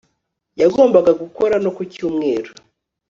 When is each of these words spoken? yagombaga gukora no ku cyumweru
yagombaga 0.61 1.11
gukora 1.21 1.55
no 1.63 1.69
ku 1.75 1.81
cyumweru 1.93 2.51